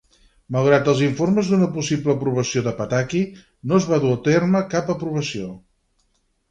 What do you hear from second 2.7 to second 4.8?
Pataki, no es va dur a terme